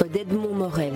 [0.00, 0.94] d'Edmond Morel.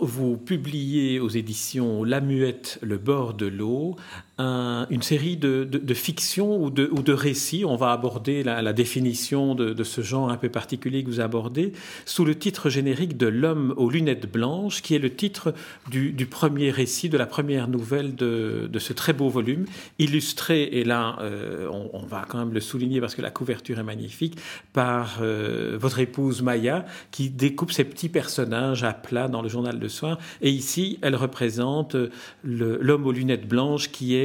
[0.00, 3.96] Vous publiez aux éditions La Muette, Le bord de l'eau,
[4.38, 7.64] une série de, de, fictions ou de, ou de, récits.
[7.64, 11.72] On va aborder la, définition de, ce genre un peu particulier que vous abordez
[12.04, 15.54] sous le titre générique de L'homme aux lunettes blanches, qui est le titre
[15.90, 19.66] du, premier récit, de la première nouvelle de, ce très beau volume,
[19.98, 23.84] illustré, et là euh, on, va quand même le souligner parce que la couverture est
[23.84, 24.38] magnifique,
[24.72, 29.78] par euh, votre épouse Maya, qui découpe ces petits personnages à plat dans le journal
[29.78, 30.18] de soir.
[30.42, 31.96] Et ici, elle représente
[32.42, 34.23] l'homme aux lunettes blanches qui est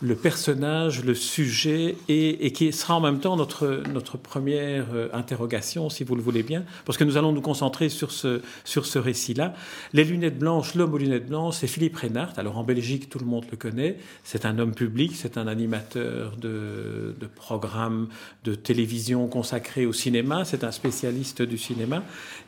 [0.00, 6.04] le personnage, le sujet, et, qui sera en même temps notre, première euh, interrogation, si
[6.04, 9.54] vous le voulez bien, parce que nous allons nous concentrer sur ce, sur ce récit-là.
[9.92, 12.32] Les lunettes blanches, l'homme aux lunettes blanches, c'est Philippe Reynard.
[12.36, 13.96] Alors en Belgique, tout le monde le connaît.
[14.24, 18.08] C'est un homme public, c'est un animateur de, de programmes
[18.44, 22.02] de télévision consacrés au cinéma, c'est un spécialiste du cinéma.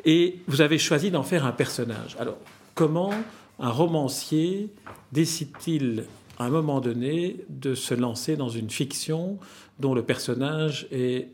[0.05, 2.16] Et vous avez choisi d'en faire un personnage.
[2.19, 2.39] Alors,
[2.75, 3.12] comment
[3.59, 4.70] un romancier
[5.12, 6.05] décide-t-il
[6.43, 9.39] à un moment donné de se lancer dans une fiction
[9.79, 11.29] dont le personnage est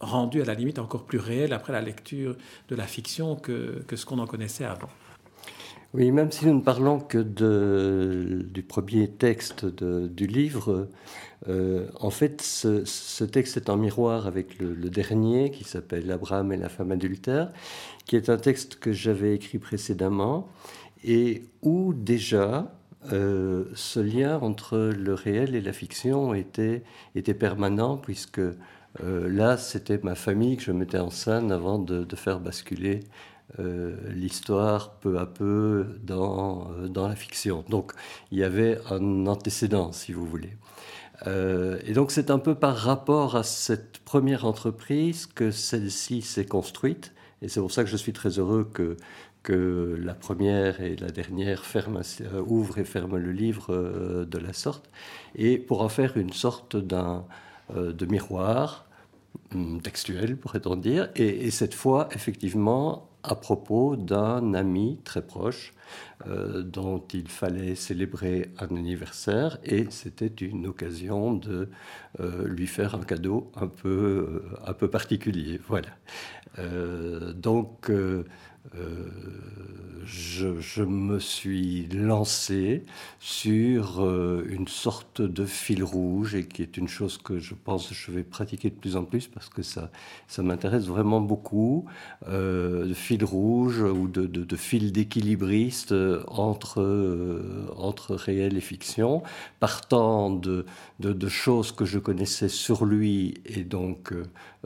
[0.00, 2.36] rendu à la limite encore plus réel après la lecture
[2.68, 4.88] de la fiction que, que ce qu'on en connaissait avant.
[5.92, 10.88] Oui, même si nous ne parlons que de, du premier texte de, du livre,
[11.48, 16.52] euh, en fait, ce, texte est en miroir avec le, le dernier qui s'appelle Abraham
[16.52, 17.50] et la femme adultère,
[18.04, 20.48] qui est un texte que j'avais écrit précédemment
[21.02, 22.72] et où déjà
[23.12, 26.82] euh, ce lien entre le réel et la fiction était,
[27.38, 28.54] permanent, puisque euh,
[29.02, 33.00] là, c'était ma famille que je mettais en scène avant de, faire basculer
[33.58, 37.64] euh, l'histoire peu à peu dans la fiction.
[37.68, 37.92] Donc,
[38.30, 40.56] il y avait un antécédent, si vous voulez.
[41.26, 47.12] et donc, c'est un peu par rapport à cette première entreprise que celle-ci s'est construite.
[47.42, 48.96] Et c'est pour ça que je suis très heureux que,
[49.42, 54.52] que la première et la dernière euh, ouvrent et ferment le livre euh, de la
[54.52, 54.90] sorte,
[55.34, 57.24] et pour en faire une sorte d'un,
[57.74, 58.86] euh, de miroir
[59.54, 65.74] hum, textuel, pourrait-on dire, et, cette fois, effectivement, à propos d'un ami très proche
[66.26, 71.68] dont il fallait célébrer un anniversaire, et c'était une occasion de
[72.44, 75.60] lui faire un cadeau un peu, un peu particulier.
[75.66, 75.88] Voilà.
[77.32, 77.90] donc,
[78.76, 79.08] euh,
[80.04, 82.84] je, me suis lancé
[83.20, 87.88] sur euh, une sorte de fil rouge et qui est une chose que je pense
[87.88, 89.90] que je vais pratiquer de plus en plus parce que ça,
[90.28, 91.86] ça m'intéresse vraiment beaucoup,
[92.28, 95.79] euh, de fil rouge ou de, de, fil d'équilibriste
[96.28, 97.42] entre,
[97.76, 99.22] entre réel et fiction,
[99.58, 100.64] partant de,
[101.00, 104.12] de, choses que je connaissais sur lui et donc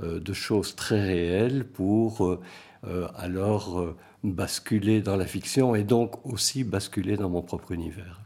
[0.01, 2.39] de choses très réelles pour
[2.87, 8.21] euh, alors euh, basculer dans la fiction et donc aussi basculer dans mon propre univers.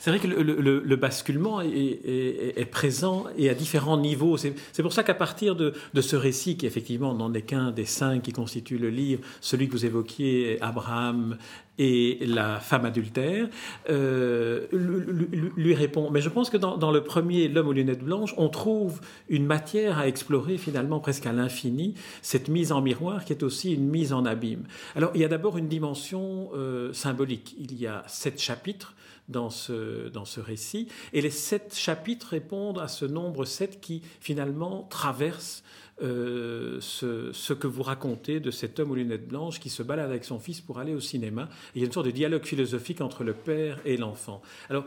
[0.00, 4.36] C'est vrai que le, basculement est, présent et à différents niveaux.
[4.36, 8.22] C'est pour ça qu'à partir de, ce récit, qui effectivement n'en est qu'un des cinq
[8.22, 11.36] qui constituent le livre, celui que vous évoquiez, Abraham
[11.78, 13.48] et la femme adultère,
[13.88, 16.10] euh, lui, répond.
[16.10, 19.98] Mais je pense que dans, le premier, L'homme aux lunettes blanches, on trouve une matière
[19.98, 24.12] à explorer finalement presque à l'infini, cette mise en miroir qui est aussi une mise
[24.12, 24.64] en abîme.
[24.96, 27.54] Alors il y a d'abord une dimension euh, symbolique.
[27.58, 28.94] Il y a sept chapitres
[29.28, 30.88] dans ce, dans ce récit.
[31.12, 35.62] Et les sept chapitres répondent à ce nombre sept qui finalement traverse
[36.00, 40.24] euh, ce, que vous racontez de cet homme aux lunettes blanches qui se balade avec
[40.24, 41.48] son fils pour aller au cinéma.
[41.74, 44.42] il y a une sorte de dialogue philosophique entre le père et l'enfant.
[44.70, 44.84] Alors,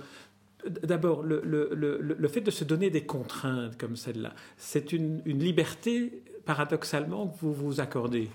[0.84, 5.24] D'abord, le, le, le, le, fait de se donner des contraintes comme celle-là, c'est une,
[5.25, 8.30] une, liberté, paradoxalement, que vous vous accordez?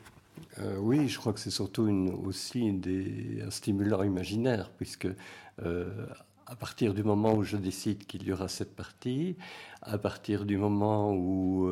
[0.58, 5.06] Euh, oui, je crois que c'est surtout une, aussi des, un stimulant imaginaire, puisque
[5.62, 5.88] euh,
[6.46, 9.37] à partir du moment où je décide qu'il y aura cette partie,
[9.82, 11.70] à partir du moment où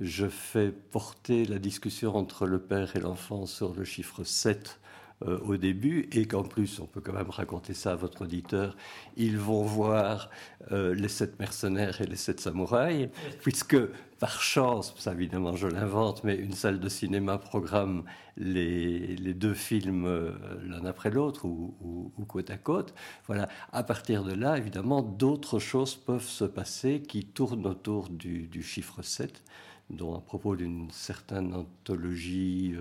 [0.00, 4.80] je fais porter la discussion entre le père et l'enfant sur le chiffre 7
[5.26, 8.74] euh, au début, et qu'en plus, on peut quand même raconter ça à votre auditeur,
[9.18, 10.30] ils vont voir
[10.72, 13.10] euh, les sept mercenaires et les sept samouraïs,
[13.42, 13.76] puisque
[14.18, 18.04] par chance, ça évidemment je l'invente, mais une salle de cinéma programme
[18.38, 20.32] les, deux films euh,
[20.66, 21.74] l'un après l'autre ou,
[22.16, 22.94] ou, côte à côte.
[23.26, 23.50] Voilà.
[23.72, 28.62] À partir de là, évidemment, d'autres choses peuvent se passer qui tournent autour du, du
[28.62, 29.42] chiffre 7
[29.90, 32.74] dont à propos d'une certaine anthologie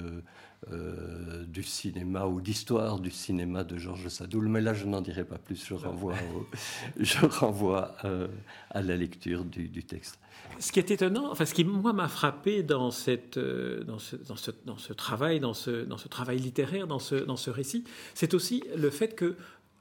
[0.73, 4.49] euh, du cinéma ou d'histoire du cinéma de Georges Sadoul.
[4.49, 5.65] Mais là, je n'en dirai pas plus.
[5.65, 6.15] Je renvoie,
[6.99, 8.27] je renvoie euh,
[8.69, 10.19] à la lecture du, texte.
[10.59, 14.17] Ce qui est étonnant, enfin, ce qui moi m'a frappé dans, cette, euh, dans, ce,
[14.17, 17.49] dans, ce, dans ce travail, dans ce, dans ce travail littéraire, dans ce, dans ce
[17.49, 19.37] récit, c'est aussi le fait que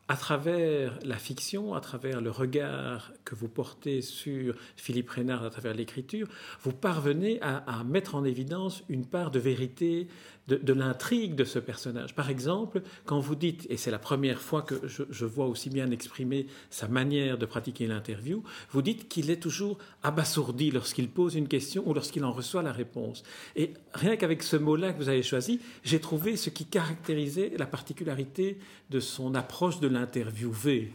[0.09, 5.51] à travers la fiction, à travers le regard que vous portez sur Philippe Reynard, à
[5.51, 6.27] travers l'écriture,
[6.63, 10.09] vous parvenez à, mettre en évidence une part de vérité
[10.49, 12.15] de, l'intrigue de ce personnage.
[12.15, 15.91] Par exemple, quand vous dites, et c'est la première fois que je, vois aussi bien
[15.91, 21.49] exprimer sa manière de pratiquer l'interview, vous dites qu'il est toujours abasourdi lorsqu'il pose une
[21.49, 23.25] question ou lorsqu'il en reçoit la réponse.
[23.57, 27.67] Et rien qu'avec ce mot-là que vous avez choisi, j'ai trouvé ce qui caractérisait la
[27.67, 28.59] particularité
[28.89, 30.93] de son approche de l'interviewé.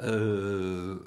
[0.00, 0.98] Euh,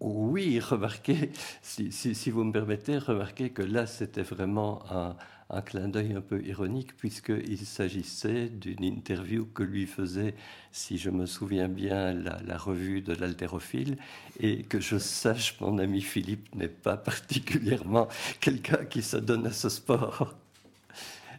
[0.00, 1.30] oui, remarquez,
[1.62, 5.16] si, vous me permettez, remarquez que là, c'était vraiment un,
[5.62, 10.34] clin d'œil un peu ironique, puisqu'il s'agissait d'une interview que lui faisait,
[10.70, 13.98] si je me souviens bien, la, revue de l'haltérophile,
[14.38, 18.08] et que je sache, mon ami Philippe n'est pas particulièrement
[18.40, 20.34] quelqu'un qui se donne à ce sport.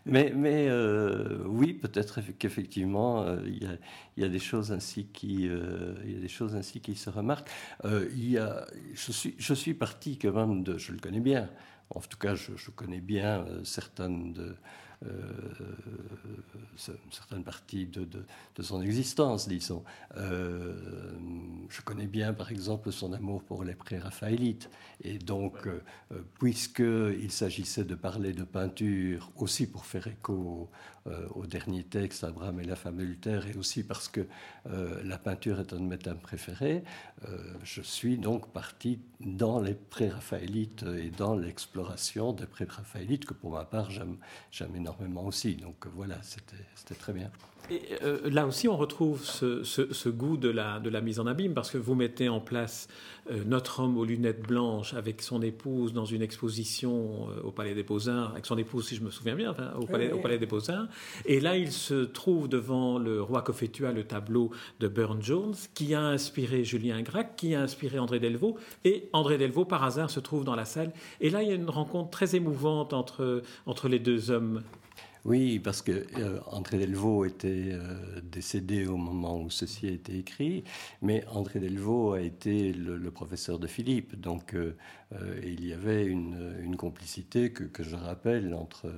[0.06, 3.78] Mais, euh, oui, peut-être qu'effectivement, euh, il
[4.18, 7.50] y, a des choses ainsi qui, euh, y a des choses ainsi qui se remarquent.
[7.84, 11.50] il y a, je suis, je suis parti quand même de, je le connais bien,
[11.96, 14.56] en tout cas, je, connais bien euh, certaines, de,
[15.06, 15.51] euh,
[16.78, 18.24] certaines parties de,
[18.62, 19.84] son existence, disons.
[20.18, 20.74] Euh,
[21.70, 24.70] je connais bien, par exemple, son amour pour les pré-raphaélites.
[25.04, 25.68] Et donc,
[26.40, 30.70] puisqu'il s'agissait de parler de peinture, aussi pour faire écho
[31.34, 34.28] au dernier texte, Abraham et la femme adultère, et aussi parce que
[35.04, 36.84] la peinture est un de mes thèmes préférés,
[37.64, 43.66] je suis donc parti dans les pré-raphaélites et dans l'exploration des pré-raphaélites que pour ma
[43.66, 45.51] part j'aime énormément aussi.
[45.56, 47.32] Donc voilà, c'était très bien.
[47.70, 51.54] Et euh, là aussi, on retrouve ce, goût de la, de la, mise en abîme,
[51.54, 52.88] parce que vous mettez en place
[53.30, 57.74] euh, notre homme aux lunettes blanches avec son épouse dans une exposition euh, au Palais
[57.74, 60.48] des Beaux-Arts, avec son épouse, si je me souviens bien, au, Palais, au Palais des
[60.48, 60.88] Beaux-Arts.
[61.26, 65.94] Et là, il se trouve devant le roi Cophetua, le tableau de Burne Jones, qui
[65.94, 68.58] a inspiré Julien Gracq, qui a inspiré André Delvaux.
[68.84, 70.92] Et André Delvaux, par hasard, se trouve dans la salle.
[71.22, 74.62] Et là, il y a une rencontre très émouvante entre, entre les deux hommes.
[75.24, 80.18] Oui, parce que euh, André Delvaux était euh, décédé au moment où ceci a été
[80.18, 80.64] écrit,
[81.04, 84.74] mais André Delvaux a été le, professeur de Philippe, donc euh,
[85.44, 88.92] il y avait une, complicité que, je rappelle entre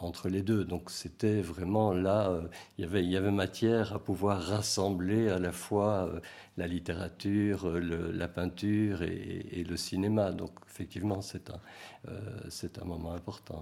[0.00, 0.64] entre les deux.
[0.64, 2.42] Donc c'était vraiment là, euh,
[2.78, 6.20] il, y avait, matière à pouvoir rassembler à la fois euh,
[6.56, 10.30] la littérature, la peinture et, le cinéma.
[10.32, 13.60] Donc effectivement, c'est un, moment important.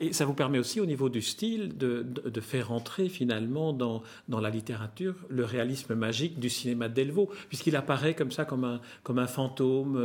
[0.00, 2.04] Et ça vous permet aussi au niveau du style de,
[2.40, 8.14] faire entrer finalement dans, la littérature le réalisme magique du cinéma de Delvaux, puisqu'il apparaît
[8.14, 10.00] comme ça, comme un fantôme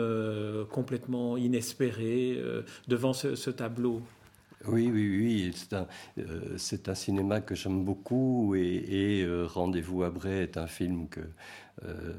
[0.72, 2.40] complètement inespéré
[2.88, 4.02] devant ce tableau.
[4.68, 5.52] Oui, oui, oui.
[5.56, 10.58] C'est un, euh, c'est un cinéma que j'aime beaucoup et, euh, Rendez-vous à Bray est
[10.58, 11.22] un film que,
[11.84, 12.14] euh,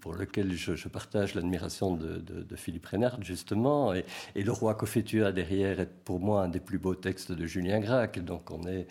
[0.00, 3.94] pour lequel je, partage l'admiration de, Philippe Reynard, justement.
[3.94, 7.80] Et, Le Roi Cophetua derrière est pour moi un des plus beaux textes de Julien
[7.80, 8.18] Gracq.
[8.24, 8.86] Donc on est.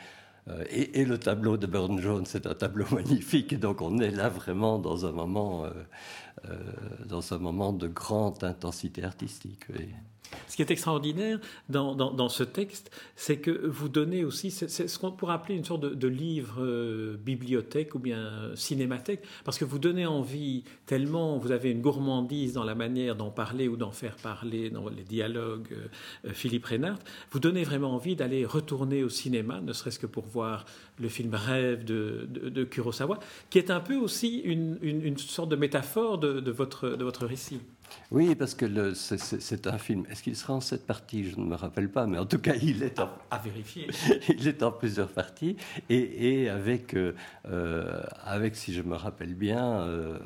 [0.69, 3.59] Et, le tableau de Burne Jones, c'est un tableau magnifique.
[3.59, 5.65] Donc on est là vraiment dans un moment,
[7.05, 9.65] dans un moment de grande intensité artistique.
[10.47, 11.39] Ce qui est extraordinaire
[11.69, 15.81] dans, ce texte, c'est que vous donnez aussi, c'est ce qu'on pourrait appeler une sorte
[15.81, 21.71] de, livre euh, bibliothèque ou bien cinémathèque, parce que vous donnez envie tellement, vous avez
[21.71, 26.33] une gourmandise dans la manière d'en parler ou d'en faire parler dans les dialogues euh,
[26.33, 26.99] Philippe Reynard,
[27.31, 30.65] vous donnez vraiment envie d'aller retourner au cinéma, ne serait-ce que pour voir
[30.99, 36.17] le film Rêve de, de, Kurosawa, qui est un peu aussi une, sorte de métaphore
[36.17, 37.59] de, de, de votre récit.
[38.11, 40.05] Oui, parce que c'est un film.
[40.09, 41.29] Est-ce qu'il sera en sept parties?
[41.31, 43.87] Je ne me rappelle pas, mais en tout cas, il est en, à, vérifier.
[44.29, 45.57] il est en plusieurs parties
[45.89, 47.15] et, avec, euh,
[47.49, 50.17] euh, avec, si je me rappelle bien, euh,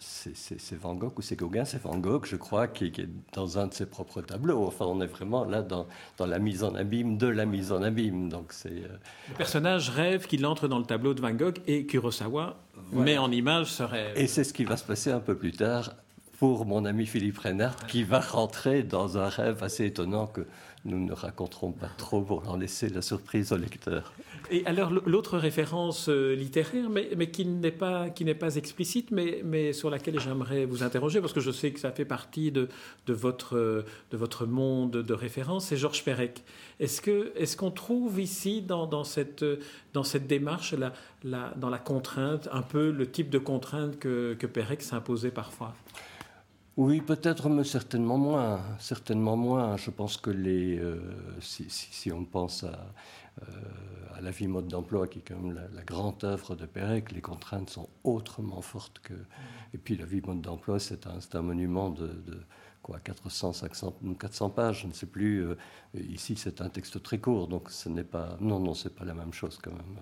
[0.00, 3.66] c'est Van Gogh ou c'est Gauguin, c'est Van Gogh, je crois, qui, est dans un
[3.66, 4.66] de ses propres tableaux.
[4.66, 7.82] Enfin, on est vraiment là dans, dans la mise en abîme de la mise en
[7.82, 8.28] abîme.
[8.28, 12.56] Donc c'est le personnage rêve qu'il entre dans le tableau de Van Gogh et Kurosawa
[12.92, 14.16] met en image ce rêve.
[14.16, 15.92] Et c'est ce qui va se passer un peu plus tard
[16.38, 20.46] pour mon ami Philippe Reynard, qui va rentrer dans un rêve assez étonnant que
[20.84, 24.12] nous ne raconterons pas trop pour en laisser la surprise au lecteur.
[24.50, 30.64] Et alors l'autre référence euh, littéraire, mais, qui n'est pas explicite, mais, sur laquelle j'aimerais
[30.64, 32.68] vous interroger parce que je sais que ça fait partie de,
[33.06, 36.44] de votre de votre monde de référence, c'est Georges Perec.
[36.78, 39.44] Est-ce qu'on trouve ici dans, cette
[40.26, 40.74] démarche
[41.24, 45.74] dans la contrainte un peu le type de contrainte que, que Perec s'imposait parfois?
[46.76, 48.60] Oui, peut-être, mais certainement moins.
[48.78, 49.78] Certainement moins.
[49.78, 51.00] Je pense que les, euh,
[51.40, 52.92] si, si, on pense à,
[53.42, 53.44] euh,
[54.14, 57.22] à la vie mode d'emploi, qui est quand même la, grande œuvre de Pérec, les
[57.22, 59.14] contraintes sont autrement fortes que.
[59.72, 62.10] Et puis la vie mode d'emploi, c'est un, un, monument de,
[62.82, 65.46] quoi, 400, 500, 400 pages, je ne sais plus.
[65.46, 65.56] Euh,
[65.94, 68.36] ici, c'est un texte très court, donc ce n'est pas.
[68.40, 69.96] Non, non, c'est pas la même chose quand même.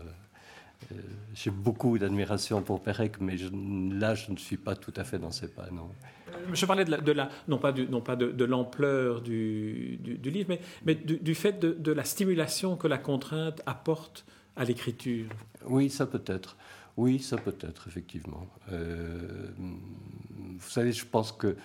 [0.92, 0.96] Euh,
[1.34, 5.30] j'ai beaucoup d'admiration pour Pérec, mais là, je ne suis pas tout à fait dans
[5.30, 5.88] ses pas, non.
[6.28, 10.46] Euh, je parlais de la, non pas, du, non pas de, l'ampleur du, du, livre,
[10.48, 14.24] mais, mais du, fait de, la stimulation que la contrainte apporte
[14.56, 15.26] à l'écriture.
[15.66, 16.56] Oui, ça peut être.
[16.96, 18.46] Oui, ça peut être, effectivement.
[18.70, 21.56] Euh, vous savez, je pense que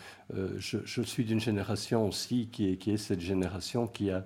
[0.57, 4.25] je, suis d'une génération aussi qui est, qui est cette génération qui a,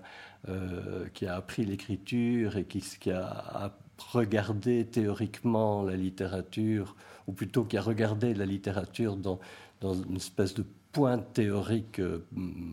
[1.14, 6.96] qui a appris l'écriture et qui, qui a regarder théoriquement la littérature,
[7.28, 9.40] ou plutôt qui a regardé la littérature dans,
[9.82, 12.26] dans une espèce de pointe théorique euh,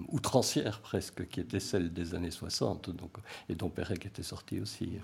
[0.09, 3.13] outrancière presque, qui était celle des années 60, donc,
[3.49, 4.99] et dont Pérec était sorti aussi.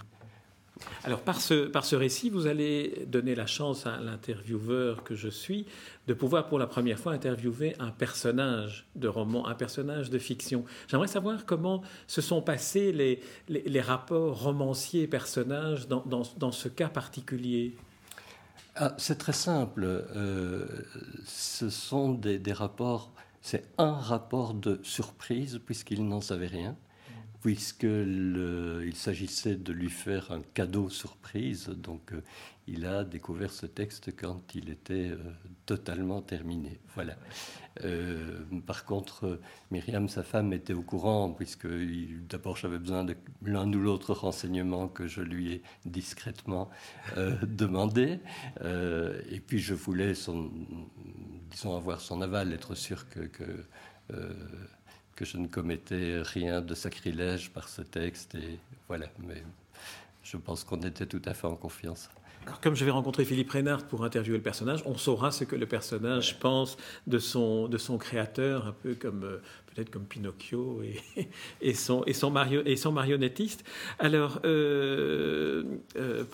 [1.05, 5.29] Alors par ce, par ce récit, vous allez donner la chance à l'intervieweur que je
[5.29, 5.67] suis
[6.07, 10.65] de pouvoir pour la première fois interviewer un personnage de roman, un personnage de fiction.
[10.89, 17.75] J'aimerais savoir comment se sont passés les, les, rapports romanciers-personnages dans, dans, ce cas particulier.
[18.75, 19.85] Ah, c'est très simple.
[19.85, 20.67] Euh,
[21.25, 26.77] ce sont des, des rapports, c'est un rapport de surprise puisqu'il n'en savait rien
[27.47, 31.69] puisqu'il s'agissait de lui faire un cadeau surprise.
[31.69, 32.21] Donc, euh,
[32.67, 35.19] il a découvert ce texte quand il était euh,
[35.65, 36.81] totalement terminé.
[36.97, 37.15] Voilà.
[37.85, 39.39] Euh, par contre,
[39.71, 41.69] Myriam, sa femme, était au courant, puisque
[42.29, 46.69] d'abord j'avais besoin de l'un ou l'autre renseignement que je lui ai discrètement
[47.47, 48.19] demandé.
[48.65, 50.51] et puis je voulais, son,
[51.53, 53.65] disons, avoir son aval, être sûr que, que
[55.17, 58.35] que je ne commettais rien de sacrilège par ce texte.
[58.35, 59.43] Et voilà, mais
[60.23, 62.11] je pense qu'on était tout à fait en confiance.
[62.63, 65.67] Comme je vais rencontrer Philippe Reynard pour interviewer le personnage, on saura ce que le
[65.67, 69.43] personnage pense de son, de son créateur, un peu comme euh,
[69.77, 71.29] peut-être comme Pinocchio et,
[71.61, 73.65] et, son, et, son, et son marionnettiste.
[73.99, 75.65] Alors, euh,
[75.97, 76.25] euh,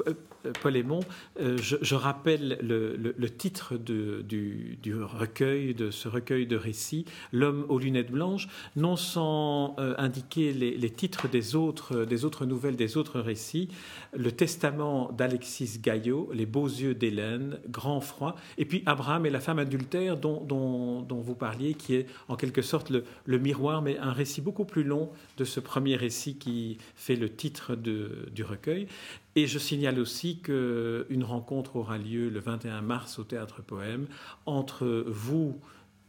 [0.62, 1.00] Paul Aymon,
[1.40, 7.78] euh, je, rappelle le, titre de, du, recueil, de ce recueil de récits, L'homme aux
[7.78, 13.68] lunettes blanches, non sans indiquer les, titres des autres, nouvelles, des autres récits,
[14.16, 19.40] Le testament d'Alexis Gaillot, Les beaux yeux d'Hélène, Grand froid, et puis Abraham et la
[19.40, 24.40] femme adultère dont, vous parliez, qui est en quelque sorte le miroir, mais un récit
[24.40, 28.86] beaucoup plus long de ce premier récit qui fait le titre de, du recueil.
[29.34, 34.06] Et je signale aussi qu'une rencontre aura lieu le 21 mars au Théâtre Poème
[34.46, 35.58] entre vous,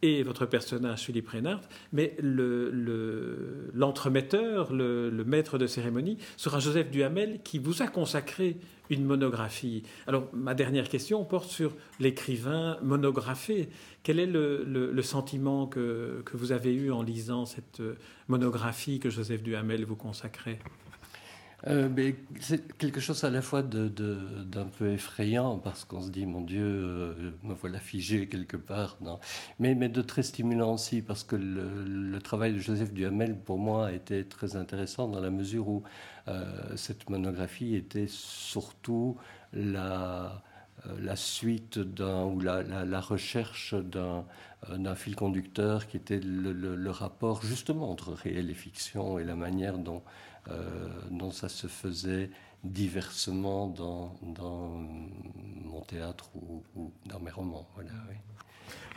[0.04, 1.62] et votre personnage Philippe Reynard,
[1.94, 2.16] mais
[3.74, 8.58] l'entremetteur, le, maître de cérémonie sera Joseph Duhamel qui vous a consacré
[8.90, 9.84] une monographie.
[10.06, 13.70] Alors ma dernière question porte sur l'écrivain monographé.
[14.04, 17.82] Quel est le, sentiment que, vous avez eu en lisant cette
[18.28, 20.60] monographie que Joseph Duhamel vous consacrait?
[21.68, 26.42] Euh, c'est quelque chose à la fois d'un peu effrayant parce qu'on se dit mon
[26.42, 28.98] Dieu, euh, me voilà figé quelque part.
[29.60, 33.88] Mais, mais de très stimulant aussi parce que le, travail de Joseph Duhamel pour moi
[33.88, 35.84] a été très intéressant dans la mesure où
[36.28, 39.18] euh, cette monographie était surtout
[39.54, 40.42] la,
[41.16, 48.50] suite d'un ou la, recherche d'un fil conducteur qui était le, rapport justement entre réel
[48.50, 50.02] et fiction et la manière dont
[51.10, 52.30] dont ça se faisait
[52.64, 54.16] diversement dans,
[55.64, 57.68] mon théâtre ou, dans mes romans.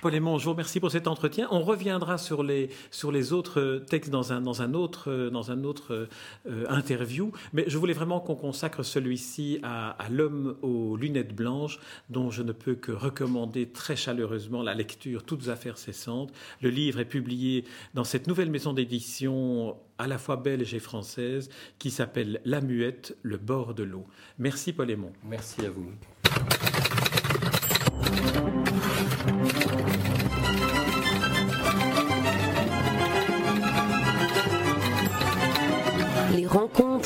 [0.06, 1.48] Paul je vous remercie pour cet entretien.
[1.50, 5.64] On reviendra sur les, sur les autres textes dans un, dans un autre, dans un
[5.64, 6.08] autre
[6.46, 12.30] euh, interview, mais je voulais vraiment qu'on consacre celui-ci à, l'homme aux lunettes blanches, dont
[12.30, 16.32] je ne peux que recommander très chaleureusement la lecture, toutes affaires cessantes.
[16.62, 21.48] Le livre est publié dans cette nouvelle maison d'édition à la fois belge et française
[21.80, 24.06] qui s'appelle La Muette, le bord de l'eau.
[24.38, 24.96] Merci Paul.
[25.24, 25.90] Merci à vous.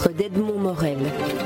[0.09, 1.40] d'Edmond Morel.